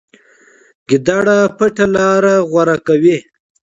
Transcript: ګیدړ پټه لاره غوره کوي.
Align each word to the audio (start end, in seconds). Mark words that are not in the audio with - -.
ګیدړ 0.89 1.25
پټه 1.57 1.85
لاره 1.95 2.35
غوره 2.49 2.77
کوي. 2.87 3.17